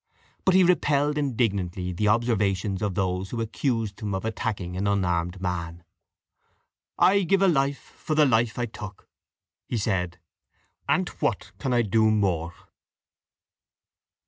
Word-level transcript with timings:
But 0.45 0.55
he 0.55 0.63
repelled 0.63 1.15
indignantly 1.15 1.93
the 1.93 2.07
observations 2.07 2.81
of 2.81 2.95
those 2.95 3.29
who 3.29 3.39
accused 3.39 3.99
him 3.99 4.15
of 4.15 4.25
attacking 4.25 4.75
an 4.75 4.87
unarmed 4.87 5.39
man. 5.39 5.83
"I 6.97 7.21
give 7.21 7.43
a 7.43 7.47
life 7.47 7.93
for 7.97 8.15
the 8.15 8.25
life 8.25 8.57
I 8.57 8.65
took," 8.65 9.07
he 9.67 9.77
said, 9.77 10.17
"and 10.89 11.07
what 11.21 11.51
can 11.59 11.71
I 11.71 11.83
do 11.83 12.09
more?" 12.09 12.51